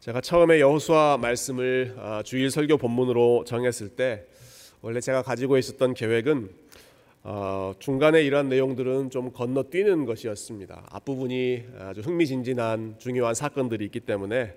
[0.00, 4.24] 제가 처음에 여호수아 말씀을 아, 주일 설교 본문으로 정했을 때
[4.80, 6.48] 원래 제가 가지고 있었던 계획은
[7.22, 10.86] 어, 중간에 이러한 내용들은 좀 건너뛰는 것이었습니다.
[10.90, 14.54] 앞부분이 아주 흥미진진한 중요한 사건들이 있기 때문에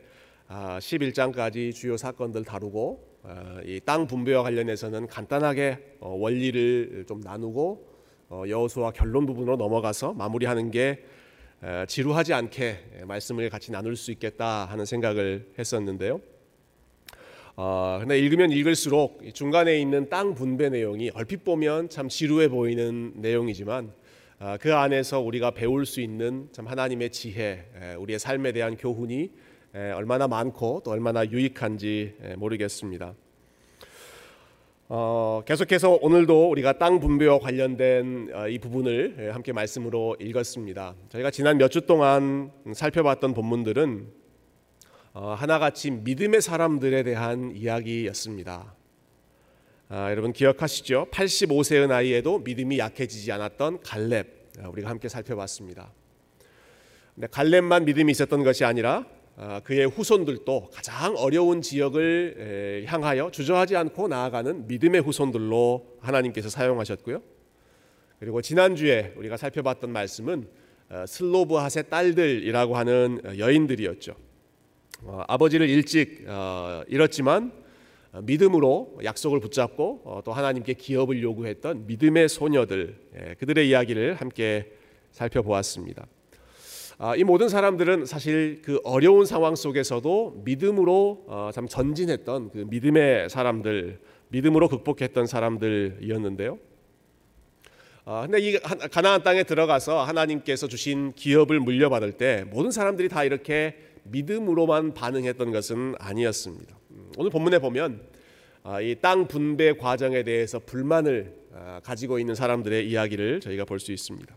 [0.48, 7.90] 11장까지 아, 주요 사건들 다루고 아, 이땅 분배와 관련해서는 간단하게 어, 원리를 좀 나누고
[8.30, 11.04] 어, 여호수아 결론 부분으로 넘어가서 마무리하는 게
[11.88, 16.20] 지루하지 않게 말씀을 같이 나눌 수 있겠다 하는 생각을 했었는데요.
[17.56, 23.94] 어, 근데 읽으면 읽을수록 중간에 있는 땅 분배 내용이 얼핏 보면 참 지루해 보이는 내용이지만
[24.40, 29.32] 어, 그 안에서 우리가 배울 수 있는 참 하나님의 지혜, 에, 우리의 삶에 대한 교훈이
[29.76, 33.14] 에, 얼마나 많고 또 얼마나 유익한지 에, 모르겠습니다.
[34.90, 40.96] 어, 계속해서 오늘도 우리가 땅 분배와 관련된 어, 이 부분을 함께 말씀으로 읽었습니다.
[41.10, 44.08] 저희가 지난 몇 주 동안 살펴봤던 본문들은
[45.14, 48.76] 어, 하나같이 믿음의 사람들에 대한 이야기였습니다.
[49.90, 51.08] 아, 여러분 기억하시죠?
[51.12, 54.28] 85세의 나이에도 믿음이 약해지지 않았던 갈렙
[54.60, 55.92] 어, 우리가 함께 살펴봤습니다.
[57.16, 59.06] 근데 갈렙만 믿음이 있었던 것이 아니라 아,
[59.64, 67.22] 그의 후손들도 가장 어려운 지역을 향하여 주저하지 않고 나아가는 믿음의 후손들로 하나님께서 사용하셨고요.
[68.20, 70.48] 그리고 지난주에 우리가 살펴봤던 말씀은
[70.90, 74.16] 어, 슬로브핫의 딸들이라고 하는 어, 여인들이었죠.
[75.02, 76.26] 어, 아버지를 일찍
[76.88, 77.52] 잃었지만
[78.22, 84.72] 믿음으로 약속을 붙잡고 또 하나님께 기업을 요구했던 믿음의 소녀들 예, 그들의 이야기를 함께
[85.12, 86.06] 살펴보았습니다.
[86.98, 93.30] 아, 이 모든 사람들은 사실 그 어려운 상황 속에서도 믿음으로 어, 참 전진했던 그 믿음의
[93.30, 96.60] 사람들, 믿음으로 극복했던 사람들이었는데요.
[98.06, 103.76] 아, 근데 이 가나안 땅에 들어가서 하나님께서 주신 기업을 물려받을 때 모든 사람들이 다 이렇게
[104.04, 106.76] 믿음으로만 반응했던 것은 아니었습니다.
[106.92, 108.02] 음, 오늘 본문에 보면
[108.64, 111.42] 아, 이땅 분배 과정에 대해서 불만을
[111.84, 114.36] 가지고 있는 사람들의 이야기를 저희가 볼 수 있습니다.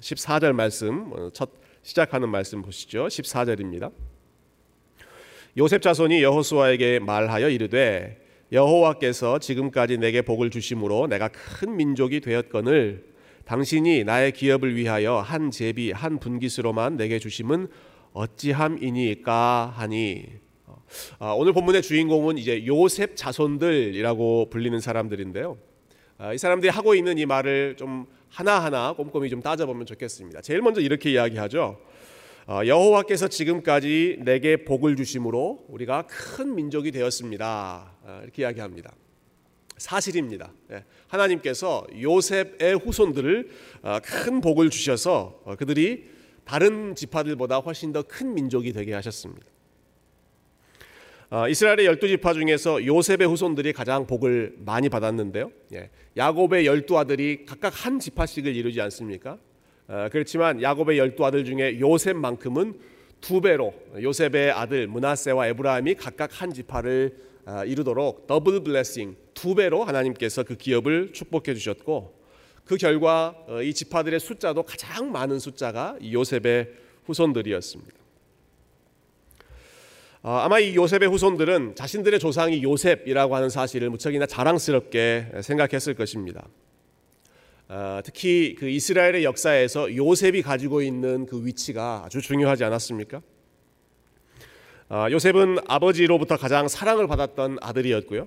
[0.00, 1.50] 14절 말씀 어, 첫
[1.84, 3.08] 시작하는 말씀 보시죠.
[3.08, 3.92] 14절입니다.
[5.58, 13.04] 요셉 자손이 여호수아에게 말하여 이르되 여호와께서 지금까지 내게 복을 주심으로 내가 큰 민족이 되었거늘
[13.44, 17.68] 당신이 나의 기업을 위하여 한 제비 한 분깃으로만 내게 주심은
[18.14, 20.24] 어찌함이니까 하니
[21.18, 25.58] 아, 오늘 본문의 주인공은 이제 요셉 자손들이라고 불리는 사람들인데요.
[26.16, 30.40] 아, 이 사람들이 하고 있는 이 말을 좀 하나하나 꼼꼼히 좀 따져보면 좋겠습니다.
[30.40, 31.78] 제일 먼저 이렇게 이야기하죠.
[32.46, 37.92] 어, 여호와께서 지금까지 내게 복을 주심으로 우리가 큰 민족이 되었습니다.
[38.02, 38.92] 어, 이렇게 이야기합니다.
[39.76, 40.52] 사실입니다.
[40.72, 43.50] 예, 하나님께서 요셉의 후손들을
[43.82, 46.10] 어, 큰 복을 주셔서 그들이
[46.44, 49.46] 다른 지파들보다 훨씬 더 큰 민족이 되게 하셨습니다.
[51.50, 55.50] 이스라엘의 열두 지파 중에서 요셉의 후손들이 가장 복을 많이 받았는데요.
[55.72, 59.38] 예, 야곱의 열두 아들이 각각 한 지파씩을 이루지 않습니까?
[59.88, 62.74] 어, 그렇지만 야곱의 열두 아들 중에 요셉만큼은
[63.20, 69.84] 두 배로 요셉의 아들 문하세와 에브라임이 각각 한 지파를 어, 이루도록 더블 블레싱 두 배로
[69.84, 72.14] 하나님께서 그 기업을 축복해 주셨고
[72.64, 76.70] 그 결과 어, 이 지파들의 숫자도 가장 많은 숫자가 요셉의
[77.04, 78.03] 후손들이었습니다.
[80.26, 86.48] 아마 이 요셉의 후손들은 자신들의 조상이 요셉이라고 하는 사실을 무척이나 자랑스럽게 생각했을 것입니다.
[87.68, 93.20] 어, 특히 그 이스라엘의 역사에서 요셉이 가지고 있는 그 위치가 아주 중요하지 않았습니까?
[94.88, 98.26] 어, 요셉은 아버지로부터 가장 사랑을 받았던 아들이었고요.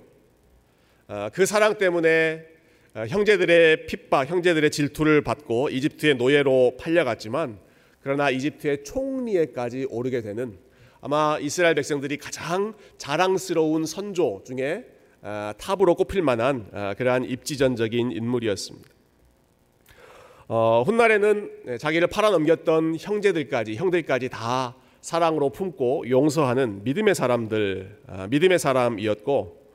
[1.07, 2.45] 어, 그 사랑 때문에
[2.93, 7.57] 형제들의 핍박, 형제들의 질투를 받고 이집트의 노예로 팔려갔지만
[8.01, 10.66] 그러나 이집트의 총리에까지 오르게 되는
[11.01, 14.85] 아마 이스라엘 백성들이 가장 자랑스러운 선조 중에
[15.57, 18.97] 탑으로 꼽힐 만한 그러한 입지전적인 인물이었습니다.
[20.49, 28.57] 어, 훗날에는 네, 자기를 팔아넘겼던 형제들까지 형들까지 다 사랑으로 품고 용서하는 믿음의 사람들, 아, 믿음의
[28.57, 29.67] 사람이었고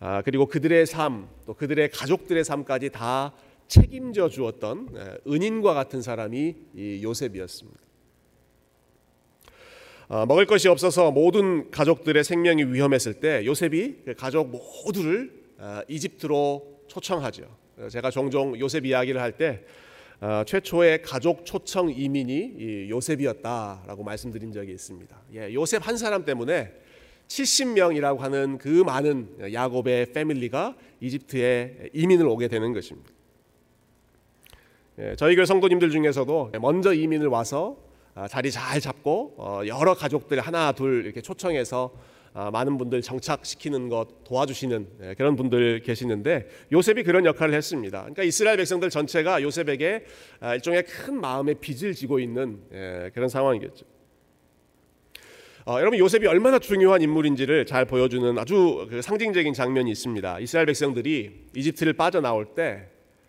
[0.00, 3.32] 아, 그리고 그들의 삶, 또 그들의 가족들의 삶까지 다
[3.68, 6.56] 책임져 주었던 네, 은인과 같은 사람이
[7.02, 7.85] 요셉이었습니다.
[10.08, 16.82] 아, 먹을 것이 없어서 모든 가족들의 생명이 위험했을 때 요셉이 그 가족 모두를 아, 이집트로
[16.86, 17.44] 초청하죠.
[17.90, 19.64] 제가 종종 요셉 이야기를 할때
[20.20, 25.16] 어, 최초의 가족 초청 이민이 요셉이었다라고 말씀드린 적이 있습니다.
[25.34, 26.72] 예, 요셉 한 사람 때문에
[27.28, 33.10] 70명이라고 하는 그 많은 야곱의 패밀리가 이집트에 이민을 오게 되는 것입니다.
[35.00, 37.85] 예, 저희 교회 성도님들 중에서도 먼저 이민을 와서 아,
[38.30, 41.92] 자리 잘 잡고 어, 여러 가족들 하나 둘 이렇게 초청해서
[42.38, 48.00] 아, 많은 분들 정착시키는 것 도와주시는 예, 그런 분들 계시는데 요셉이 그런 역할을 했습니다.
[48.00, 50.04] 그러니까 이스라엘 백성들 전체가 요셉에게
[50.40, 53.86] 아, 일종의 큰 마음의 빚을 지고 있는 예, 그런 상황이겠죠.
[55.64, 60.40] 어, 여러분 요셉이 얼마나 중요한 인물인지를 잘 보여주는 아주 그 상징적인 장면이 있습니다.
[60.40, 62.88] 이스라엘 백성들이 이집트를 빠져나올 때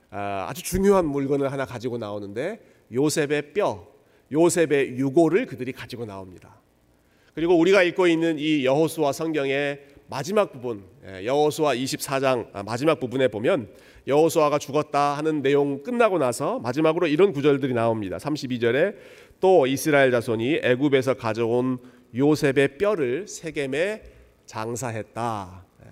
[0.10, 2.60] 아, 아주 중요한 물건을 하나 가지고 나오는데
[2.92, 3.88] 요셉의 뼈,
[4.32, 6.60] 요셉의 유골을 그들이 가지고 나옵니다.
[7.34, 9.80] 그리고 우리가 읽고 있는 이 여호수아 성경의
[10.10, 13.70] 마지막 부분 예, 여호수아 24장 아, 마지막 부분에 보면
[14.08, 18.18] 여호수아가 죽었다 하는 내용 끝나고 나서 마지막으로 이런 구절들이 나옵니다.
[18.18, 18.96] 32절에
[19.40, 21.78] 또 이스라엘 자손이 애굽에서 가져온
[22.16, 24.04] 요셉의 뼈를 세겜에
[24.46, 25.66] 장사했다.
[25.82, 25.90] 예.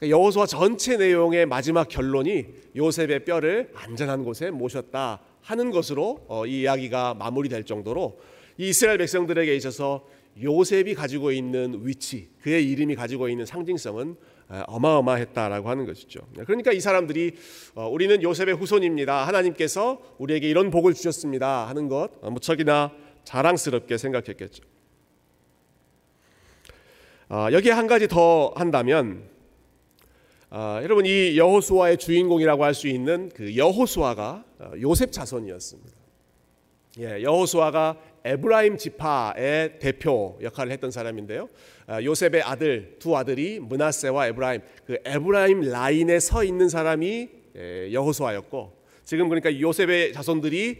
[0.00, 2.46] 그러니까 여호수아 전체 내용의 마지막 결론이
[2.76, 8.18] 요셉의 뼈를 안전한 곳에 모셨다 하는 것으로 어, 이 이야기가 마무리될 정도로
[8.56, 10.06] 이 이스라엘 백성들에게 있어서
[10.42, 14.16] 요셉이 가지고 있는 위치, 그의 이름이 가지고 있는 상징성은
[14.66, 16.20] 어마어마했다라고 하는 것이죠.
[16.46, 17.34] 그러니까 이 사람들이
[17.74, 19.26] 어, 우리는 요셉의 후손입니다.
[19.26, 22.92] 하나님께서 우리에게 이런 복을 주셨습니다 하는 것 어, 무척이나
[23.24, 24.64] 자랑스럽게 생각했겠죠.
[27.28, 29.33] 어, 여기에 한 가지 더 한다면
[30.52, 34.44] 여러분 이 여호수아의 주인공이라고 할 수 있는 그 여호수아가
[34.80, 36.04] 요셉 자손이었습니다.
[37.00, 41.48] 예, 여호수아가 에브라임 지파의 대표 역할을 했던 사람인데요.
[41.86, 48.72] 아, 요셉의 아들 두 아들이 문하세와 에브라임 그 에브라임 라인에 서 있는 사람이 예, 여호수아였고
[49.04, 50.78] 지금 그러니까 요셉의 자손들이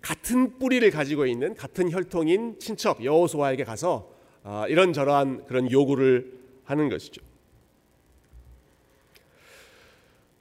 [0.00, 4.12] 같은 뿌리를 가지고 있는 같은 혈통인 친척 여호수아에게 가서
[4.44, 6.32] 아, 이런저러한 그런 요구를
[6.64, 7.22] 하는 것이죠.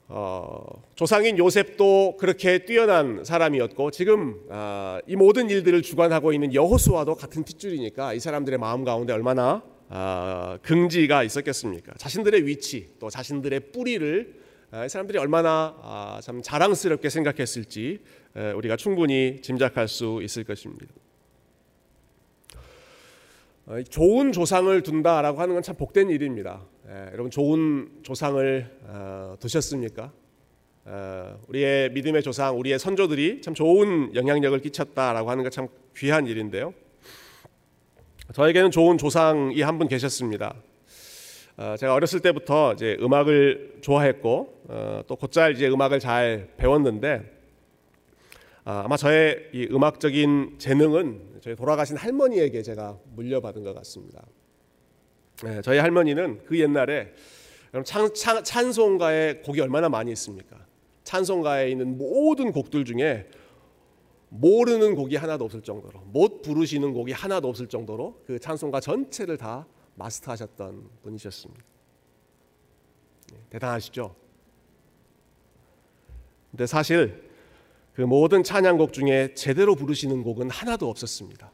[0.07, 7.44] 어, 조상인 요셉도 그렇게 뛰어난 사람이었고 지금 어, 이 모든 일들을 주관하고 있는 여호수아도 같은
[7.44, 11.94] 핏줄이니까 이 사람들의 마음 가운데 얼마나 어, 긍지가 있었겠습니까?
[11.98, 14.46] 자신들의 위치 또 자신들의 뿌리를
[14.86, 18.01] 이 사람들이 얼마나 참 자랑스럽게 생각했을지
[18.56, 20.88] 우리가 충분히 짐작할 수 있을 것입니다.
[23.90, 26.62] 좋은 조상을 둔다라고 하는 건 참 복된 일입니다.
[26.88, 30.12] 예, 여러분 좋은 조상을 어, 두셨습니까?
[30.86, 35.68] 어, 우리의 믿음의 조상, 우리의 선조들이 참 좋은 영향력을 끼쳤다라고 하는 것 참
[35.98, 36.74] 귀한 일인데요.
[38.34, 40.56] 저에게는 좋은 조상이 한 분 계셨습니다.
[41.58, 47.34] 어, 제가 어렸을 때부터 이제 음악을 좋아했고 어, 또 곧잘 이제 음악을 잘 배웠는데
[48.66, 54.24] 아, 아마 저의 이 음악적인 재능은 저희 돌아가신 할머니에게 제가 물려받은 것 같습니다.
[55.44, 57.12] 네, 저희 할머니는 그 옛날에
[57.84, 60.66] 찬, 찬, 찬송가의 곡이 얼마나 많이 있습니까?
[61.04, 63.28] 찬송가에 있는 모든 곡들 중에
[64.30, 69.68] 모르는 곡이 하나도 없을 정도로 못 부르시는 곡이 하나도 없을 정도로 그 찬송가 전체를 다
[69.96, 71.64] 마스터하셨던 분이셨습니다.
[73.32, 74.16] 네, 대단하시죠?
[76.52, 77.30] 근데 사실
[77.94, 81.52] 그 모든 찬양곡 중에 제대로 부르시는 곡은 하나도 없었습니다.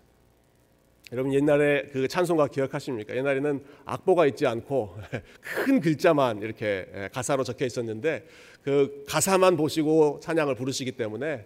[1.12, 3.14] 여러분 옛날에 그 찬송가 기억하십니까?
[3.16, 4.96] 옛날에는 악보가 있지 않고
[5.42, 8.26] 큰 글자만 이렇게 예, 가사로 적혀 있었는데
[8.64, 11.46] 그 가사만 보시고 찬양을 부르시기 때문에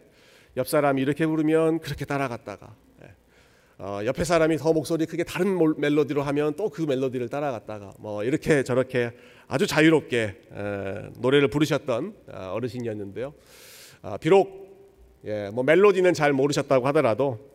[0.58, 3.08] 옆 사람이 이렇게 부르면 그렇게 따라갔다가 예,
[3.80, 8.62] 어, 옆에 사람이 더 목소리 크게 다른 멜로디로 하면 또 그 멜로디를 따라갔다가 뭐 이렇게
[8.62, 9.14] 저렇게
[9.48, 13.34] 아주 자유롭게 에, 예, 노래를 부르셨던 어, 어르신이었는데요.
[14.04, 14.66] 어, 비록
[15.26, 17.55] 예, 뭐 멜로디는 잘 모르셨다고 하더라도 아,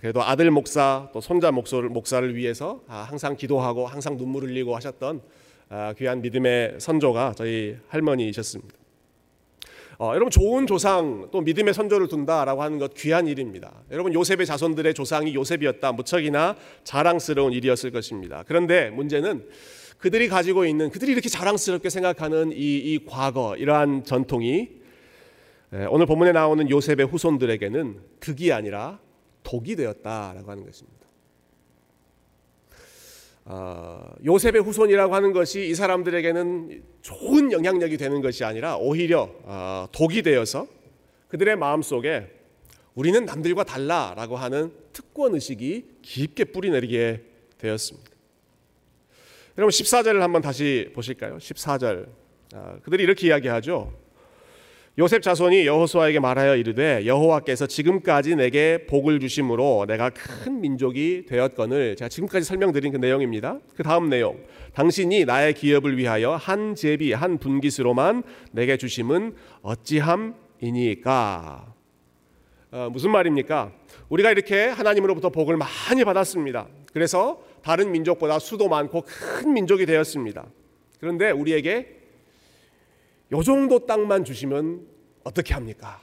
[0.00, 5.20] 그래도 아들 목사 또 손자 목사를 위해서 아, 항상 기도하고 항상 눈물 흘리고 하셨던
[5.68, 8.74] 아, 귀한 믿음의 선조가 저희 할머니이셨습니다.
[9.98, 13.70] 어, 여러분 좋은 조상 또 믿음의 선조를 둔다라고 하는 것 귀한 일입니다.
[13.90, 18.42] 여러분 요셉의 자손들의 조상이 요셉이었다 무척이나 자랑스러운 일이었을 것입니다.
[18.48, 19.46] 그런데 문제는
[19.98, 24.70] 그들이 가지고 있는 그들이 이렇게 자랑스럽게 생각하는 이, 이 과거 이러한 전통이
[25.90, 28.98] 오늘 본문에 나오는 요셉의 후손들에게는 득이 아니라
[29.50, 31.00] 독이 되었다라고 하는 것입니다.
[33.46, 40.22] 어, 요셉의 후손이라고 하는 것이 이 사람들에게는 좋은 영향력이 되는 것이 아니라 오히려 어, 독이
[40.22, 40.68] 되어서
[41.28, 42.30] 그들의 마음 속에
[42.94, 47.24] 우리는 남들과 달라라고 하는 특권 의식이 깊게 뿌리내리게
[47.58, 48.08] 되었습니다.
[49.58, 51.38] 여러분 14절을 한번 다시 보실까요?
[51.38, 52.08] 14절.
[52.54, 53.92] 어, 그들이 이렇게 이야기하죠.
[55.00, 62.10] 요셉 자손이 여호수아에게 말하여 이르되 여호와께서 지금까지 내게 복을 주심으로 내가 큰 민족이 되었거늘 제가
[62.10, 63.60] 지금까지 설명드린 그 내용입니다.
[63.74, 64.36] 그 다음 내용
[64.74, 70.94] 당신이 나의 기업을 위하여 한 제비 한 분깃으로만 내게 주심은 어찌함이니까
[72.72, 73.72] 어, 무슨 말입니까?
[74.10, 76.68] 우리가 이렇게 하나님으로부터 복을 많이 받았습니다.
[76.92, 80.44] 그래서 다른 민족보다 수도 많고 큰 민족이 되었습니다.
[81.00, 81.99] 그런데 우리에게
[83.32, 84.86] 요 정도 땅만 주시면
[85.24, 86.00] 어떻게 합니까?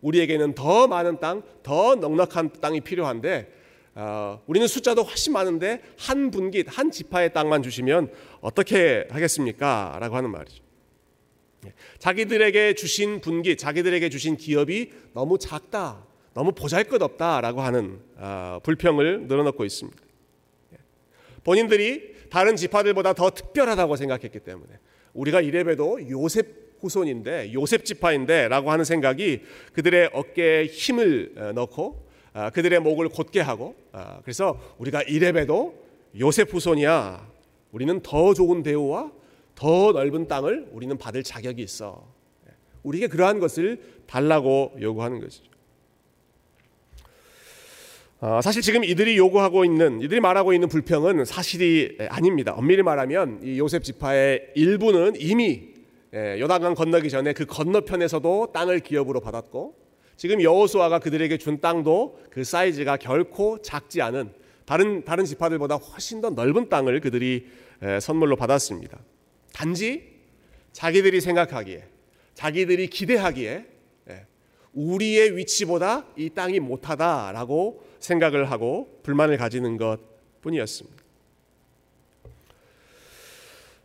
[0.00, 3.62] 우리에게는 더 많은 땅, 더 넉넉한 땅이 필요한데
[3.94, 8.10] 어, 우리는 숫자도 훨씬 많은데 한 분기, 한 지파의 땅만 주시면
[8.40, 9.98] 어떻게 하겠습니까?
[10.00, 10.62] 라고 하는 말이죠.
[11.66, 19.64] 예, 자기들에게 주신 분기, 자기들에게 주신 기업이 너무 작다, 너무 보잘것없다라고 하는 어, 불평을 늘어놓고
[19.64, 20.02] 있습니다.
[20.72, 20.78] 예,
[21.44, 24.78] 본인들이 다른 지파들보다 더 특별하다고 생각했기 때문에
[25.14, 29.42] 우리가 이래봬도 요셉 후손인데 요셉 지파인데라고 하는 생각이
[29.72, 35.74] 그들의 어깨에 힘을 어, 넣고 아, 그들의 목을 곧게 하고 아, 그래서 우리가 이래봬도
[36.18, 37.30] 요셉 후손이야
[37.70, 39.12] 우리는 더 좋은 대우와
[39.54, 42.10] 더 넓은 땅을 우리는 받을 자격이 있어
[42.82, 45.51] 우리에게 그러한 것을 달라고 요구하는 것이죠.
[48.24, 52.52] 어, 사실 지금 이들이 요구하고 있는 이들이 말하고 있는 불평은 사실이 아닙니다.
[52.54, 55.70] 엄밀히 말하면 이 요셉 지파의 일부는 이미
[56.14, 59.74] 요단강 건너기 전에 그 건너편에서도 땅을 기업으로 받았고
[60.16, 64.32] 지금 여호수아가 그들에게 준 땅도 그 사이즈가 결코 작지 않은
[64.66, 67.46] 다른 다른 지파들보다 훨씬 더 넓은 땅을 그들이
[68.00, 69.00] 선물로 받았습니다.
[69.52, 70.04] 단지
[70.70, 71.82] 자기들이 생각하기에
[72.34, 73.71] 자기들이 기대하기에
[74.74, 79.98] 우리의 위치보다 이 땅이 못하다라고 생각을 하고 불만을 가지는 것
[80.40, 81.02] 뿐이었습니다.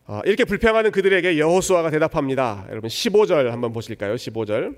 [0.08, 2.66] 어, 이렇게 불평하는 그들에게 여호수아가 대답합니다.
[2.70, 4.16] 여러분 15절 한번 보실까요?
[4.16, 4.76] 15절.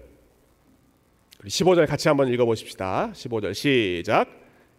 [1.46, 3.12] 15절 같이 한번 읽어 보십시다.
[3.13, 4.28] 15절 시작.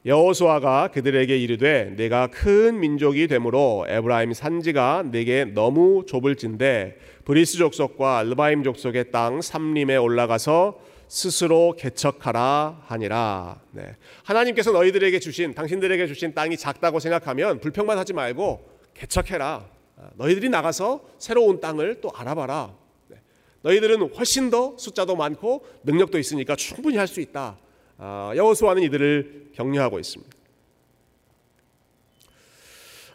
[0.04, 8.62] 여호수아가 그들에게 이르되 내가 큰 민족이 되므로 에브라임 산지가 내게 너무 좁을진데 브리스 족속과 르바임
[8.62, 13.60] 족속의 땅 삼림에 올라가서 스스로 개척하라 하니라.
[13.72, 13.96] 네.
[14.22, 19.68] 하나님께서 너희들에게 주신 당신들에게 주신 땅이 작다고 생각하면 불평만 하지 말고 개척해라.
[19.96, 22.72] 아, 너희들이 나가서 새로운 땅을 또 알아봐라.
[23.08, 23.16] 네.
[23.62, 27.58] 너희들은 훨씬 더 숫자도 많고 능력도 있으니까 충분히 할 수 있다.
[27.98, 30.36] 아, 여호수아는 이들을 격려하고 있습니다.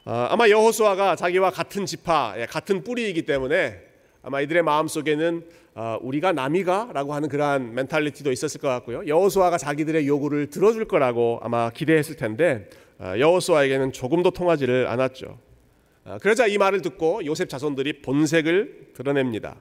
[0.03, 3.81] 아, 아마 여호수아가 자기와 같은 지파, 예, 같은 뿌리이기 때문에
[4.25, 9.05] 아마 이들의 마음 속에는 어, 우리가 남이가라고 하는 그러한 멘탈리티도 있었을 것 같고요.
[9.05, 12.67] 여호수아가 자기들의 요구를 들어줄 거라고 아마 기대했을 텐데
[12.98, 15.38] 어, 여호수아에게는 조금도 통하지를 않았죠.
[16.05, 19.58] 어, 그러자 이 말을 듣고 요셉 자손들이 본색을 드러냅니다.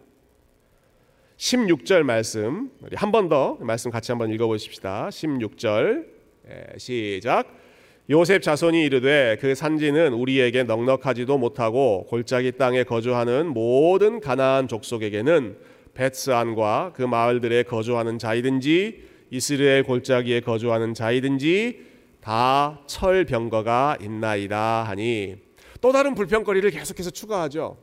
[1.36, 5.10] 16절 말씀 한번 더 말씀 같이 한번 읽어보십시다.
[5.10, 6.06] 16절
[6.48, 7.63] 예, 시작.
[8.10, 15.56] 요셉 자손이 이르되 그 산지는 우리에게 넉넉하지도 못하고 골짜기 땅에 거주하는 모든 가나안 족속에게는
[15.94, 25.36] 베스안과 그 마을들에 거주하는 자이든지 이스라엘 골짜기에 거주하는 자이든지 다 철병거가 있나이다 하니
[25.80, 27.78] 또 다른 불평거리를 계속해서 추가하죠.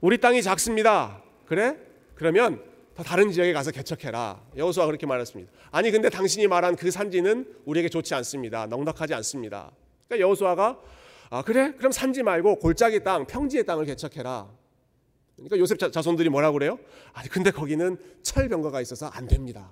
[0.00, 1.22] 우리 땅이 작습니다.
[1.46, 1.76] 그래?
[2.14, 2.62] 그러면
[2.96, 4.42] 더 다른 지역에 가서 개척해라.
[4.56, 5.52] 여호수아 그렇게 말했습니다.
[5.70, 8.66] 아니 근데 당신이 말한 그 산지는 우리에게 좋지 않습니다.
[8.66, 9.70] 넉넉하지 않습니다.
[10.08, 10.80] 그러니까 여호수아가
[11.28, 11.74] 아 그래?
[11.76, 14.48] 그럼 산지 말고 골짜기 땅, 평지의 땅을 개척해라.
[15.36, 16.78] 그러니까 요셉 자 손들이 뭐라고 그래요?
[17.12, 19.70] 아니 근데 거기는 철병거가 있어서 안 됩니다.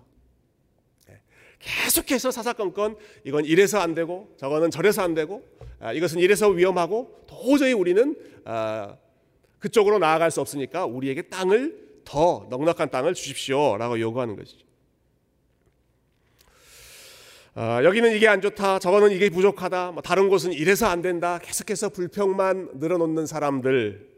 [1.08, 1.18] 네.
[1.60, 5.42] 계속해서 사사건건 이건 이래서 안 되고 저거는 저래서 안 되고
[5.80, 8.98] 아, 이것은 이래서 위험하고 도저히 우리는 아,
[9.60, 14.64] 그쪽으로 나아갈 수 없으니까 우리에게 땅을 더 넉넉한 땅을 주십시오라고 요구하는 것이죠.
[17.56, 21.38] 아, 여기는 이게 안 좋다, 저거는 이게 부족하다, 뭐 다른 곳은 이래서 안 된다.
[21.38, 24.14] 계속해서 불평만 늘어놓는 사람들.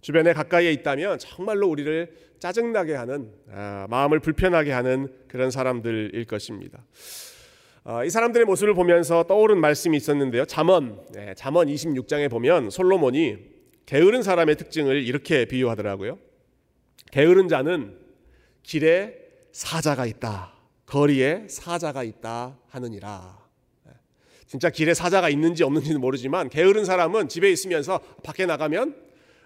[0.00, 6.84] 주변에 가까이에 있다면 정말로 우리를 짜증나게 하는 아, 마음을 불편하게 하는 그런 사람들일 것입니다.
[7.84, 10.44] 아, 이 사람들의 모습을 보면서 떠오른 말씀이 있었는데요.
[10.46, 13.38] 잠언 네, 잠언 26장에 보면 솔로몬이
[13.86, 16.18] 게으른 사람의 특징을 이렇게 비유하더라고요.
[17.10, 17.98] 게으른 자는
[18.62, 19.14] 길에
[19.52, 20.52] 사자가 있다.
[20.86, 23.38] 거리에 사자가 있다 하느니라.
[23.84, 23.92] 네,
[24.46, 28.96] 진짜 길에 사자가 있는지 없는지는 모르지만 게으른 사람은 집에 있으면서 밖에 나가면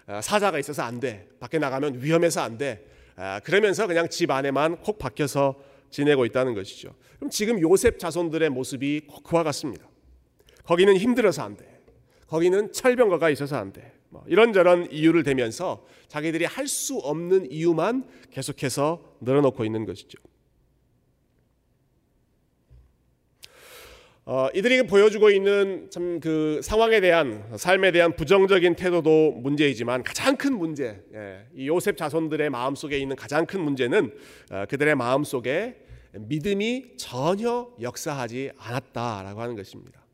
[0.07, 1.27] 어, 사자가 있어서 안 돼.
[1.39, 2.85] 밖에 나가면 위험해서 안 돼.
[3.17, 6.95] 어, 그러면서 그냥 집 안에만 콕 박혀서 지내고 있다는 것이죠.
[7.17, 9.87] 그럼 지금 요셉 자손들의 모습이 그와 같습니다.
[10.63, 11.81] 거기는 힘들어서 안 돼.
[12.27, 13.96] 거기는 철병거가 있어서 안 돼.
[14.09, 20.17] 뭐 이런저런 이유를 대면서 자기들이 할 수 없는 이유만 계속해서 늘어놓고 있는 것이죠.
[24.25, 30.57] 어, 이들이 보여주고 있는 참 그 상황에 대한 삶에 대한 부정적인 태도도 문제이지만 가장 큰
[30.57, 34.11] 문제, 예, 이 요셉 자손들의 마음 속에 있는 가장 큰 문제는
[34.51, 35.77] 어, 그들의 마음 속에
[36.13, 40.06] 믿음이 전혀 역사하지 않았다라고 하는 것입니다.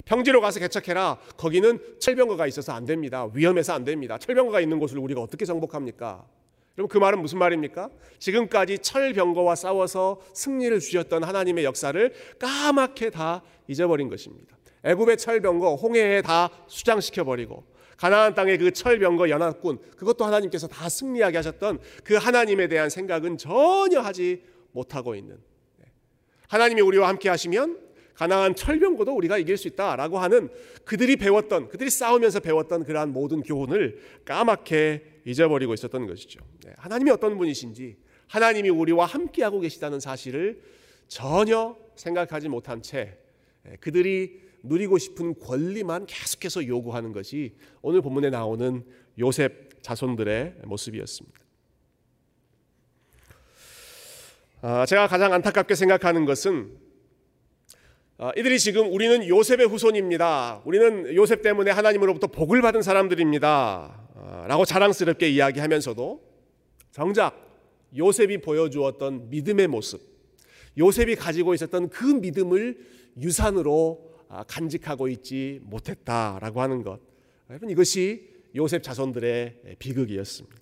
[0.00, 0.02] 네.
[0.04, 1.18] 평지로 가서 개척해라.
[1.36, 3.28] 거기는 철병거가 있어서 안 됩니다.
[3.32, 4.18] 위험해서 안 됩니다.
[4.18, 6.24] 철병거가 있는 곳을 우리가 어떻게 정복합니까?
[6.74, 7.90] 그럼 그 말은 무슨 말입니까?
[8.18, 14.56] 지금까지 철병거와 싸워서 승리를 주셨던 하나님의 역사를 까맣게 다 잊어버린 것입니다.
[14.82, 17.64] 애굽의 철병거 홍해에 다 수장시켜 버리고
[17.98, 24.00] 가나안 땅의 그 철병거 연합군 그것도 하나님께서 다 승리하게 하셨던 그 하나님에 대한 생각은 전혀
[24.00, 24.42] 하지
[24.72, 25.36] 못하고 있는
[25.76, 25.84] 네.
[26.48, 30.48] 하나님이 우리와 함께 하시면 가나안 철병거도 우리가 이길 수 있다라고 하는
[30.84, 36.40] 그들이 배웠던 그들이 싸우면서 배웠던 그러한 모든 교훈을 까맣게 잊어버리고 있었던 것이죠.
[36.64, 36.72] 네.
[36.76, 40.62] 하나님이 어떤 분이신지 하나님이 우리와 함께하고 계시다는 사실을
[41.08, 43.18] 전혀 생각하지 못한 채
[43.64, 43.76] 네.
[43.80, 48.84] 그들이 누리고 싶은 권리만 계속해서 요구하는 것이 오늘 본문에 나오는
[49.18, 51.40] 요셉 자손들의 모습이었습니다.
[54.62, 56.89] 아, 제가 가장 안타깝게 생각하는 것은 아,
[58.36, 60.60] 이들이 지금 우리는 요셉의 후손입니다.
[60.66, 64.08] 우리는 요셉 때문에 하나님으로부터 복을 받은 사람들입니다.
[64.14, 66.20] 아, 라고 자랑스럽게 이야기하면서도
[66.90, 67.48] 정작
[67.96, 70.02] 요셉이 보여주었던 믿음의 모습,
[70.76, 72.78] 요셉이 가지고 있었던 그 믿음을
[73.18, 77.00] 유산으로 아, 간직하고 있지 못했다라고 하는 것.
[77.48, 80.60] 여러분 이것이 요셉 자손들의 비극이었습니다.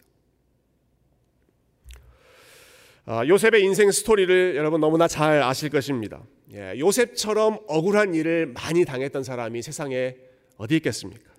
[2.98, 6.23] 아, 요셉의 인생 스토리를 여러분 너무나 잘 아실 것입니다.
[6.53, 10.17] 예, 요셉처럼 억울한 일을 많이 당했던 사람이 세상에
[10.59, 11.33] 어디 있겠습니까?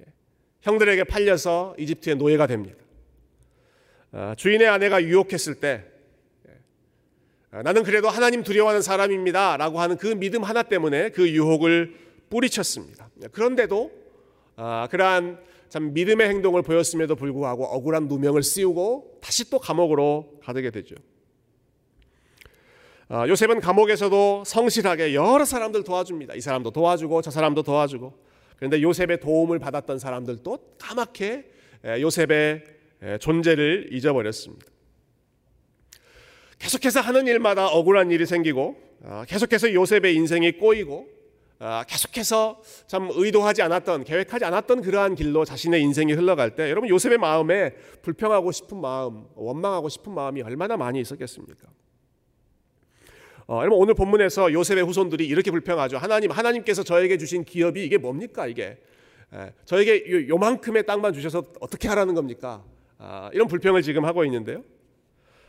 [0.00, 0.04] 예,
[0.60, 2.76] 형들에게 팔려서 이집트의 노예가 됩니다.
[4.12, 5.84] 아, 주인의 아내가 유혹했을 때
[7.50, 9.56] 아, 나는 그래도 하나님 두려워하는 사람입니다.
[9.56, 11.94] 라고 하는 그 믿음 하나 때문에 그 유혹을
[12.28, 13.08] 뿌리쳤습니다.
[13.32, 13.90] 그런데도
[14.56, 20.94] 아, 그러한 참 믿음의 행동을 보였음에도 불구하고 억울한 누명을 씌우고 다시 또 감옥으로 가게 되죠.
[23.08, 26.34] 아, 요셉은 감옥에서도 성실하게 여러 사람들 도와줍니다.
[26.34, 28.12] 이 사람도 도와주고 저 사람도 도와주고.
[28.56, 31.50] 그런데 요셉의 도움을 받았던 사람들도 까맣게
[32.00, 32.64] 요셉의
[33.20, 34.66] 존재를 잊어버렸습니다.
[36.58, 41.15] 계속해서 하는 일마다 억울한 일이 생기고 아, 계속해서 요셉의 인생이 꼬이고 아,
[41.88, 47.70] 계속해서 참 의도하지 않았던 계획하지 않았던 그러한 길로 자신의 인생이 흘러갈 때 여러분 요셉의 마음에
[48.02, 51.68] 불평하고 싶은 마음, 원망하고 싶은 마음이 얼마나 많이 있었겠습니까?
[53.48, 55.98] 어, 여러분 오늘 본문에서 요셉의 후손들이 이렇게 불평하죠.
[55.98, 58.78] 하나님, 하나님께서 저에게 주신 기업이 이게 뭡니까 이게?
[59.32, 62.64] 에, 저에게 요, 만큼의 땅만 주셔서 어떻게 하라는 겁니까?
[62.98, 64.62] 아, 이런 불평을 지금 하고 있는데요.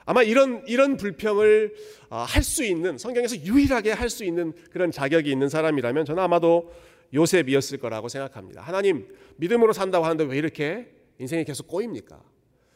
[0.08, 1.76] 아마 이런 이런 불평을
[2.10, 6.72] 아, 할수 있는 성경에서 유일하게 할 수 있는 그런 자격이 있는 사람이라면 저는 아마도
[7.14, 8.62] 요셉이었을 거라고 생각합니다.
[8.62, 10.88] 하나님 믿음으로 산다고 하는데 왜 이렇게
[11.20, 12.22] 인생이 계속 꼬입니까?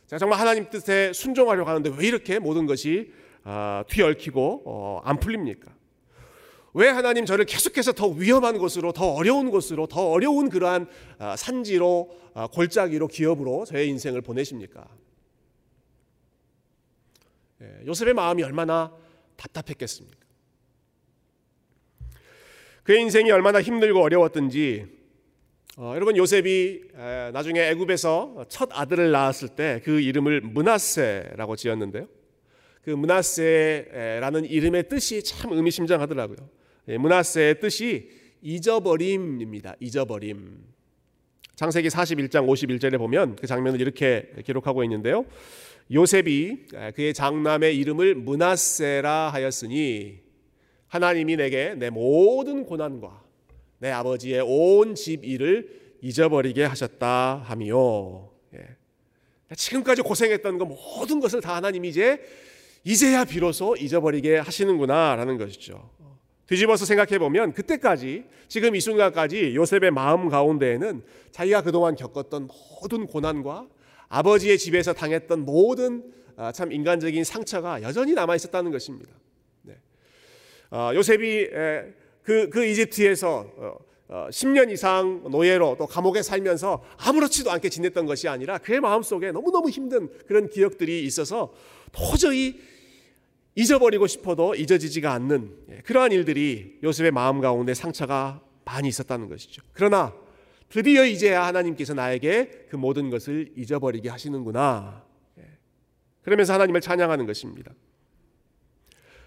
[0.07, 3.13] 제가 정말 하나님 뜻에 순종하려고 하는데 왜 이렇게 모든 것이
[3.45, 5.71] 아, 뒤얽히고 어, 안 풀립니까?
[6.73, 12.09] 왜 하나님 저를 계속해서 더 위험한 곳으로 더 어려운 곳으로 더 어려운 그러한 아, 산지로
[12.53, 14.85] 골짜기로 기업으로 저의 인생을 보내십니까?
[17.61, 18.91] 예, 요셉의 마음이 얼마나
[19.37, 20.17] 답답했겠습니까?
[22.83, 24.85] 그의 인생이 얼마나 힘들고 어려웠든지
[25.77, 32.07] 어, 여러분 요셉이 에, 나중에 애굽에서 첫 아들을 낳았을 때 그 이름을 문하세라고 지었는데요.
[32.83, 36.49] 그 문하세라는 이름의 뜻이 참 의미심장하더라고요.
[36.87, 38.09] 예, 문하세의 뜻이
[38.41, 39.75] 잊어버림입니다.
[39.79, 40.71] 잊어버림.
[41.55, 45.25] 창세기 41장 51절에 보면 그 장면을 이렇게 기록하고 있는데요.
[45.91, 50.19] 요셉이 그의 장남의 이름을 문하세라 하였으니
[50.87, 53.23] 하나님이 내게 내 모든 고난과
[53.79, 58.31] 내 아버지의 온 집 일을 잊어버리게 하셨다 하미요.
[58.55, 58.59] 예.
[59.55, 62.19] 지금까지 고생했던 그 모든 것을 다 하나님이 이제
[62.83, 65.91] 이제야 비로소 잊어버리게 하시는구나라는 것이죠.
[66.47, 72.47] 뒤집어서 생각해 보면 그때까지 지금 이 순간까지 요셉의 마음 가운데에는 자기가 그동안 겪었던
[72.81, 73.67] 모든 고난과
[74.11, 76.03] 아버지의 집에서 당했던 모든
[76.35, 79.11] 아, 참 인간적인 상처가 여전히 남아 있었다는 것입니다.
[79.61, 79.77] 네.
[80.69, 81.49] 어, 요셉이
[82.21, 88.27] 그, 그 이집트에서 10년 어, 어, 이상 노예로 또 감옥에 살면서 아무렇지도 않게 지냈던 것이
[88.27, 91.53] 아니라 그의 마음속에 너무너무 힘든 그런 기억들이 있어서
[91.93, 92.59] 도저히
[93.55, 99.61] 잊어버리고 싶어도 잊어지지가 않는 예, 그러한 일들이 요셉의 마음 가운데 상처가 많이 있었다는 것이죠.
[99.73, 100.13] 그러나
[100.71, 105.03] 드디어 이제야 하나님께서 나에게 그 모든 것을 잊어버리게 하시는구나.
[105.37, 105.43] 예.
[106.21, 107.73] 그러면서 하나님을 찬양하는 것입니다.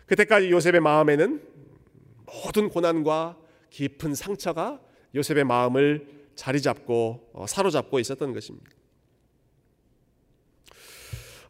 [0.06, 1.42] 그때까지 요셉의 마음에는
[2.26, 4.80] 모든 고난과 깊은 상처가
[5.14, 8.70] 요셉의 마음을 자리 잡고 어, 사로잡고 있었던 것입니다.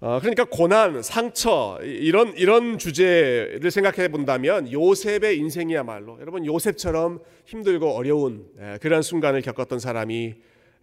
[0.05, 8.47] 어, 그러니까 고난, 상처 이런 이런 주제를 생각해 본다면 요셉의 인생이야말로 여러분 요셉처럼 힘들고 어려운
[8.61, 10.35] 예, 그런 순간을 겪었던 사람이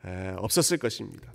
[0.08, 1.32] 예, 없었을 것입니다.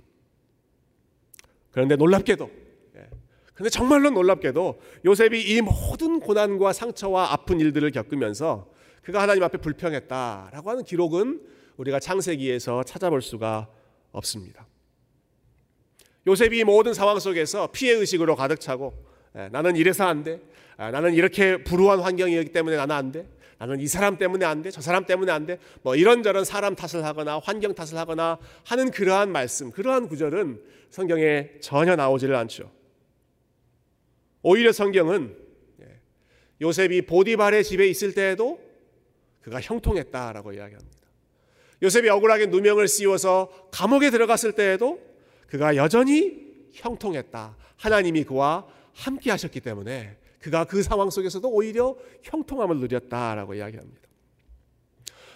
[1.71, 2.51] 그런데 놀랍게도
[2.97, 3.07] 예,
[3.53, 8.69] 근데 정말로 놀랍게도 요셉이 이 모든 고난과 상처와 아픈 일들을 겪으면서
[9.01, 11.39] 그가 하나님 앞에 불평했다라고 하는 기록은
[11.77, 13.69] 우리가 창세기에서 찾아볼 수가
[14.11, 14.66] 없습니다.
[16.27, 18.93] 요셉이 모든 상황 속에서 피해 의식으로 가득 차고
[19.37, 20.41] 예, 나는 이래서 안 돼.
[20.75, 23.27] 아, 나는 이렇게 불우한 환경이기 때문에 나는 안 돼.
[23.57, 24.69] 나는 이 사람 때문에 안 돼.
[24.69, 25.57] 저 사람 때문에 안 돼.
[25.81, 31.95] 뭐 이런저런 사람 탓을 하거나 환경 탓을 하거나 하는 그러한 말씀, 그러한 구절은 성경에 전혀
[31.95, 32.71] 나오지를 않죠.
[34.41, 35.35] 오히려 성경은
[35.81, 35.99] 예,
[36.61, 38.59] 요셉이 보디발의 집에 있을 때에도
[39.41, 40.97] 그가 형통했다라고 이야기합니다.
[41.81, 45.07] 요셉이 억울하게 누명을 씌워서 감옥에 들어갔을 때에도
[45.47, 47.55] 그가 여전히 형통했다.
[47.77, 54.07] 하나님이 그와 함께 하셨기 때문에 그가 그 상황 속에서도 오히려 형통함을 누렸다라고 이야기합니다.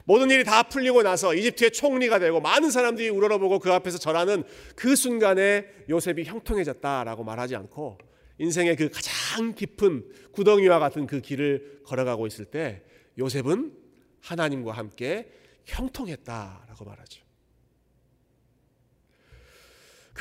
[0.06, 4.44] 모든 일이 다 풀리고 나서 이집트의 총리가 되고 많은 사람들이 우러러보고 그 앞에서 절하는
[4.76, 7.98] 그 순간에 요셉이 형통해졌다라고 말하지 않고
[8.40, 12.82] 인생의 그 가장 깊은 구덩이와 같은 그 길을 걸어가고 있을 때
[13.20, 13.74] 요셉은
[14.22, 15.32] 하나님과 함께
[15.66, 17.24] 형통했다라고 말하죠.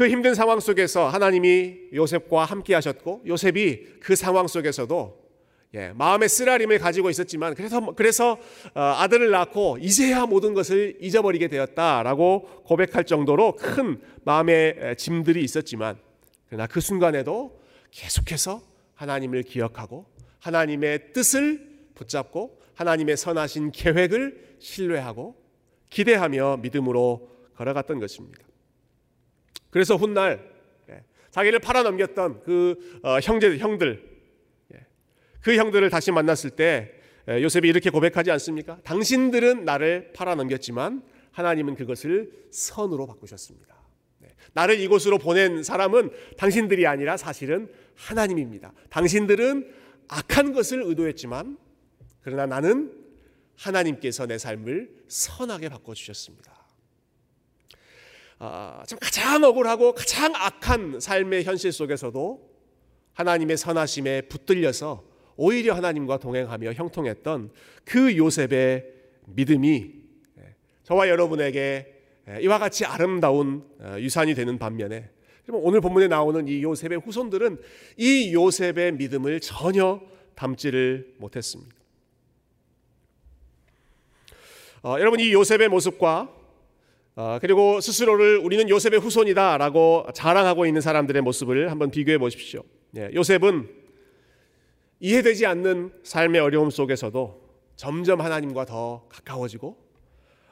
[0.01, 5.21] 그 힘든 상황 속에서 하나님이 요셉과 함께 하셨고 요셉이 그 상황 속에서도
[5.75, 8.39] 예, 마음의 쓰라림을 가지고 있었지만 그래서 그래서
[8.73, 15.99] 어, 아들을 낳고 이제야 모든 것을 잊어버리게 되었다라고 고백할 정도로 큰 마음의 짐들이 있었지만
[16.47, 17.61] 그러나 그 순간에도
[17.91, 18.63] 계속해서
[18.95, 20.07] 하나님을 기억하고
[20.39, 21.61] 하나님의 뜻을
[21.95, 25.37] 붙잡고 하나님의 선하신 계획을 신뢰하고
[25.91, 28.50] 기대하며 믿음으로 걸어갔던 것입니다.
[29.71, 30.51] 그래서 훗날
[30.91, 34.09] 예, 자기를 팔아넘겼던 그 어, 형제 형들
[34.75, 34.87] 예,
[35.41, 36.93] 그 형들을 다시 만났을 때
[37.29, 38.79] 예, 요셉이 이렇게 고백하지 않습니까?
[38.85, 41.03] 당신들은 나를 팔아넘겼지만
[41.33, 43.81] 하나님은 그것을 선으로 바꾸셨습니다.
[44.53, 48.73] 나를 이곳으로 보낸 사람은 당신들이 아니라 사실은 하나님입니다.
[48.89, 49.73] 당신들은
[50.09, 51.57] 악한 것을 의도했지만
[52.23, 52.93] 그러나 나는
[53.57, 56.60] 하나님께서 내 삶을 선하게 바꿔 주셨습니다.
[58.43, 62.51] 아, 참 가장 억울하고 가장 악한 삶의 현실 속에서도
[63.13, 65.05] 하나님의 선하심에 붙들려서
[65.37, 67.51] 오히려 하나님과 동행하며 형통했던
[67.85, 68.87] 그 요셉의
[69.27, 69.93] 믿음이
[70.39, 71.95] 예, 저와 여러분에게
[72.31, 75.11] 예, 이와 같이 아름다운 어, 유산이 되는 반면에
[75.53, 77.61] 오늘 본문에 나오는 이 요셉의 후손들은
[77.99, 80.01] 이 요셉의 믿음을 전혀
[80.35, 81.77] 담지를 못했습니다.
[84.83, 86.40] 어, 여러분 이 요셉의 모습과 어,
[87.41, 92.63] 그리고 스스로를 우리는 요셉의 후손이다라고 자랑하고 있는 사람들의 모습을 한번 비교해 보십시오.
[92.97, 93.69] 예, 요셉은
[95.01, 99.77] 이해되지 않는 삶의 어려움 속에서도 점점 하나님과 더 가까워지고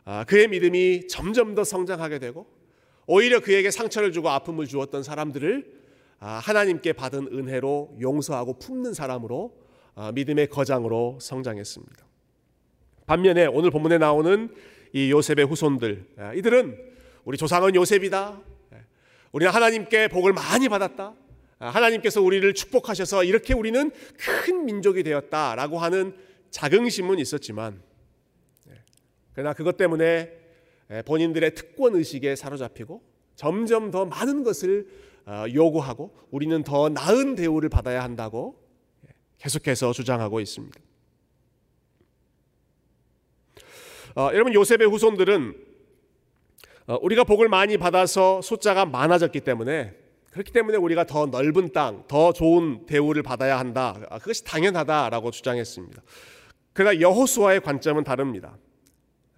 [0.04, 2.46] 아, 그의 믿음이 점점 더 성장하게 되고
[3.06, 5.78] 오히려 그에게 상처를 주고 아픔을 주었던 사람들을
[6.20, 9.54] 아, 하나님께 받은 은혜로 용서하고 품는 사람으로
[9.94, 12.06] 아, 믿음의 거장으로 성장했습니다.
[13.06, 14.50] 반면에 오늘 본문에 나오는
[14.92, 16.76] 이 요셉의 후손들 예, 이들은
[17.24, 18.40] 우리 조상은 요셉이다.
[18.74, 18.84] 예,
[19.32, 21.14] 우리는 하나님께 복을 많이 받았다.
[21.60, 26.14] 아, 하나님께서 우리를 축복하셔서 이렇게 우리는 큰 민족이 되었다라고 하는
[26.50, 27.82] 자긍심은 있었지만
[28.70, 28.74] 예,
[29.34, 30.32] 그러나 그것 때문에
[31.04, 33.02] 본인들의 특권 의식에 사로잡히고
[33.34, 34.88] 점점 더 많은 것을
[35.26, 38.58] 어, 요구하고 우리는 더 나은 대우를 받아야 한다고
[39.36, 40.80] 계속해서 주장하고 있습니다.
[44.18, 45.54] 어, 여러분 요셉의 후손들은
[46.88, 49.94] 어, 우리가 복을 많이 받아서 숫자가 많아졌기 때문에
[50.32, 53.96] 그렇기 때문에 우리가 더 넓은 땅, 더 좋은 대우를 받아야 한다.
[54.10, 56.02] 아, 그것이 당연하다라고 주장했습니다.
[56.72, 58.58] 그러나 여호수아의 관점은 다릅니다.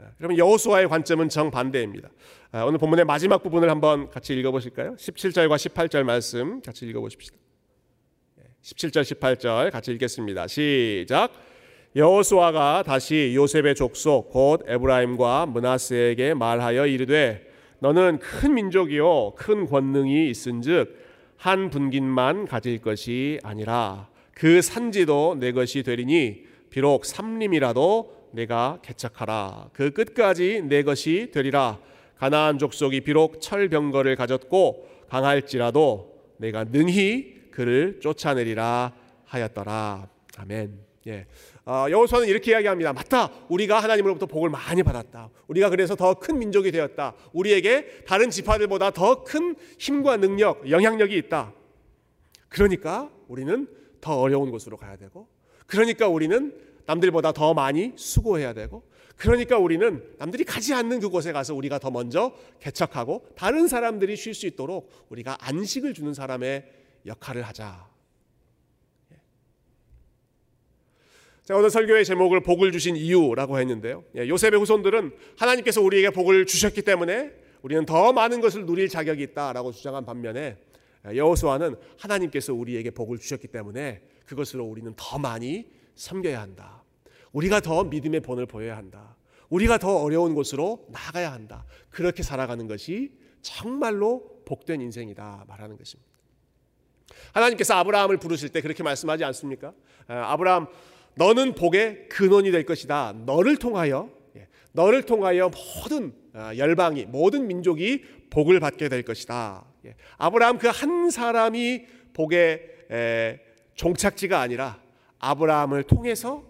[0.00, 2.08] 예, 여러분 여호수아의 관점은 정반대입니다.
[2.52, 4.94] 아, 오늘 본문의 마지막 부분을 한번 같이 읽어보실까요?
[4.94, 7.36] 17절과 18절 말씀 같이 읽어보십시다.
[8.62, 10.46] 17절, 예, 18절 같이 읽겠습니다.
[10.46, 11.49] 시작.
[11.96, 17.44] 여호수아가 다시 요셉의 족속 곧 에브라임과 문하세에게 말하여 이르되
[17.80, 20.96] 너는 큰 민족이요 큰 권능이 있은즉
[21.36, 29.90] 한 분깃만 가질 것이 아니라 그 산지도 내 것이 되리니 비록 삼림이라도 내가 개척하라 그
[29.90, 31.80] 끝까지 내 것이 되리라
[32.18, 38.92] 가나안 족속이 비록 철병거를 가졌고 강할지라도 내가 능히 그를 쫓아내리라
[39.24, 40.90] 하였더라 아멘.
[41.06, 41.26] 예.
[41.70, 42.92] 어, 여호수아는 이렇게 이야기합니다.
[42.92, 43.30] 맞다.
[43.48, 45.30] 우리가 하나님으로부터 복을 많이 받았다.
[45.46, 47.14] 우리가 그래서 더 큰 민족이 되었다.
[47.32, 51.52] 우리에게 다른 지파들보다 더 큰 힘과 능력, 영향력이 있다.
[52.48, 53.68] 그러니까 우리는
[54.00, 55.28] 더 어려운 곳으로 가야 되고
[55.68, 58.82] 그러니까 우리는 남들보다 더 많이 수고해야 되고
[59.14, 64.48] 그러니까 우리는 남들이 가지 않는 그곳에 가서 우리가 더 먼저 개척하고 다른 사람들이 쉴 수
[64.48, 66.64] 있도록 우리가 안식을 주는 사람의
[67.06, 67.89] 역할을 하자.
[71.44, 74.04] 제가 오늘 설교의 제목을 복을 주신 이유라고 했는데요.
[74.16, 79.72] 예, 요셉의 후손들은 하나님께서 우리에게 복을 주셨기 때문에 우리는 더 많은 것을 누릴 자격이 있다라고
[79.72, 80.58] 주장한 반면에
[81.08, 86.84] 예, 여호수아는 하나님께서 우리에게 복을 주셨기 때문에 그것으로 우리는 더 많이 섬겨야 한다.
[87.32, 89.16] 우리가 더 믿음의 본을 보여야 한다.
[89.48, 91.64] 우리가 더 어려운 곳으로 나가야 한다.
[91.88, 96.10] 그렇게 살아가는 것이 정말로 복된 인생이다 말하는 것입니다.
[97.32, 99.72] 하나님께서 아브라함을 부르실 때 그렇게 말씀하지 않습니까?
[100.06, 100.68] 아브라함
[101.14, 103.14] 너는 복의 근원이 될 것이다.
[103.26, 109.64] 너를 통하여 예, 너를 통하여 모든 아, 열방이 모든 민족이 복을 받게 될 것이다.
[109.86, 112.68] 예, 아브라함 그 한 사람이 복의
[113.74, 114.80] 종착지가 아니라
[115.18, 116.44] 아브라함을 통해서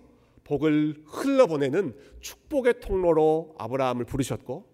[0.44, 4.64] 복을 흘러보내는 축복의 통로로 아브라함을 부르셨고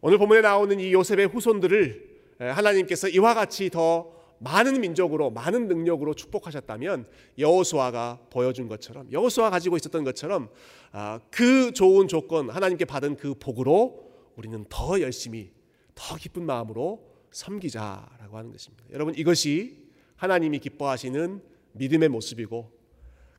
[0.00, 7.06] 오늘 본문에 나오는 이 요셉의 후손들을 하나님께서 이와 같이 더 많은 민족으로 많은 능력으로 축복하셨다면
[7.38, 10.48] 여호수아가 보여준 것처럼 여호수아 가지고 있었던 것처럼
[10.92, 15.52] 아, 그 좋은 조건 하나님께 받은 그 복으로 우리는 더 열심히
[15.94, 18.84] 더 기쁜 마음으로 섬기자라고 하는 것입니다.
[18.92, 19.84] 여러분 이것이
[20.16, 22.72] 하나님이 기뻐하시는 믿음의 모습이고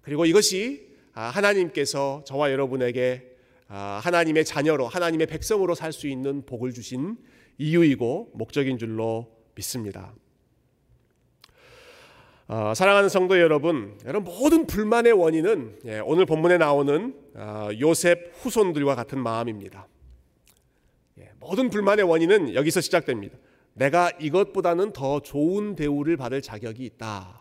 [0.04, 3.36] 그리고 이것이 아, 하나님께서 저와 여러분에게
[3.68, 7.18] 아, 하나님의 자녀로 하나님의 백성으로 살 수 있는 복을 주신
[7.58, 10.14] 이유이고 목적인 줄로 믿습니다.
[12.54, 18.94] 어, 사랑하는 성도 여러분, 여러분 모든 불만의 원인은 예, 오늘 본문에 나오는 어, 요셉 후손들과
[18.94, 19.88] 같은 마음입니다.
[21.22, 23.38] 예, 모든 불만의 원인은 여기서 시작됩니다.
[23.74, 27.40] 내가 이것보다는 더 좋은 대우를 받을 자격이 있다.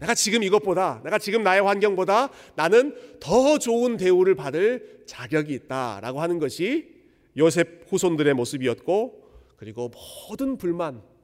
[0.00, 6.40] 내가 지금 이것보다, 내가 지금 나의 환경보다 나는 더 좋은 대우를 받을 자격이 있다라고 하는
[6.40, 6.88] 것이
[7.36, 9.92] 요셉 후손들의 모습이었고, 그리고
[10.28, 11.15] 모든 불만, 예.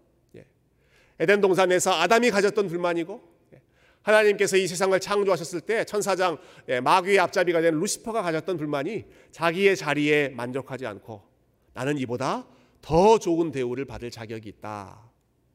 [1.21, 3.23] 에덴 동산에서 아담이 가졌던 불만이고,
[3.55, 3.61] 예.
[4.03, 10.31] 하나님께서 이 세상을 창조하셨을 때 천사장 예, 마귀의 앞잡이가 된 루시퍼가 가졌던 불만이 자기의 자리에
[10.31, 11.23] 만족하지 않고
[11.75, 12.47] 나는 이보다
[12.81, 15.11] 더 좋은 대우를 받을 자격이 있다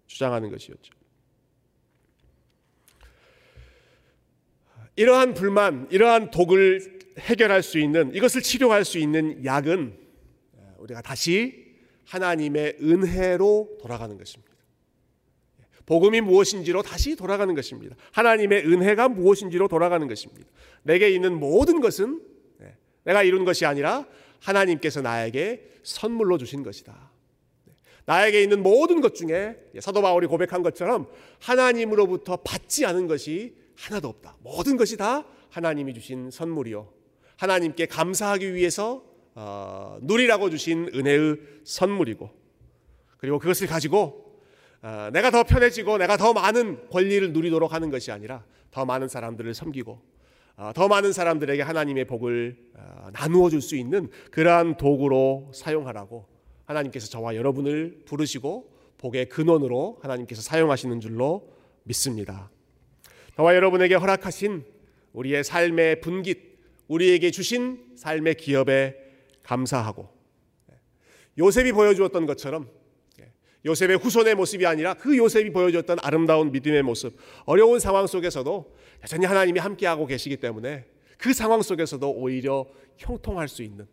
[0.08, 0.94] 주장하는 것이었죠.
[4.96, 9.96] 이러한 불만, 이러한 독을 해결할 수 있는 이것을 치료할 수 있는 약은
[10.80, 11.68] 우리가 다시
[12.06, 14.57] 하나님의 은혜로 돌아가는 것입니다.
[15.88, 17.96] 복음이 무엇인지로 다시 돌아가는 것입니다.
[18.12, 20.46] 하나님의 은혜가 무엇인지로 돌아가는 것입니다.
[20.84, 22.22] 내게 있는 모든 것은
[23.04, 24.06] 내가 이룬 것이 아니라
[24.42, 27.10] 하나님께서 나에게 선물로 주신 것이다.
[28.06, 31.08] 나에게 있는 모든 것 중에 사도 바울이 고백한 것처럼
[31.40, 34.36] 하나님으로부터 받지 않은 것이 하나도 없다.
[34.44, 36.92] 모든 것이 다 하나님이 주신 선물이요.
[37.38, 39.04] 하나님께 감사하기 위해서
[39.36, 42.30] 어, 누리라고 주신 은혜의 선물이고
[43.20, 44.27] 그리고 그것을 가지고 어,
[45.12, 50.02] 내가 더 편해지고 내가 더 많은 권리를 누리도록 하는 것이 아니라 더 많은 사람들을 섬기고
[50.58, 56.26] 어, 더 많은 사람들에게 하나님의 복을 어, 나누어 줄 수 있는 그러한 도구로 사용하라고
[56.66, 62.50] 하나님께서 저와 여러분을 부르시고 복의 근원으로 하나님께서 사용하시는 줄로 믿습니다.
[63.36, 64.66] 저와 여러분에게 허락하신
[65.14, 68.96] 우리의 삶의 분깃, 우리에게 주신 삶의 기업에
[69.44, 70.10] 감사하고
[71.38, 72.68] 요셉이 보여주었던 것처럼
[73.66, 79.60] 요셉의 후손의 모습이 아니라 그 요셉이 보여줬던 아름다운 믿음의 모습, 어려운 상황 속에서도 여전히 하나님이
[79.60, 80.86] 함께하고 계시기 때문에
[81.18, 82.66] 그 상황 속에서도 오히려
[82.98, 83.88] 형통할 수 있는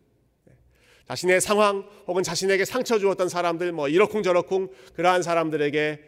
[1.07, 5.99] 자신의 상황 혹은 자신에게 상처 주었던 사람들 뭐 이러쿵저러쿵 그러한 사람들에게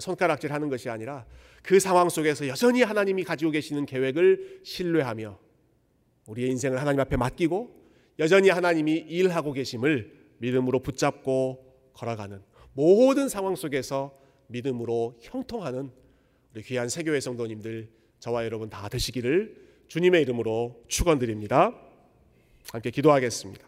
[0.00, 1.26] 손가락질 하는 것이 아니라
[1.62, 5.38] 그 상황 속에서 여전히 하나님이 가지고 계시는 계획을 신뢰하며
[6.26, 7.74] 우리의 인생을 하나님 앞에 맡기고
[8.18, 12.40] 여전히 하나님이 일하고 계심을 믿음으로 붙잡고 걸어가는
[12.76, 14.16] 모든 상황 속에서
[14.48, 15.90] 믿음으로 형통하는
[16.54, 17.88] 우리 귀한 세교회 성도님들
[18.20, 21.74] 저와 여러분 다 되시기를 주님의 이름으로 축원드립니다.
[22.70, 23.66] 함께 기도하겠습니다.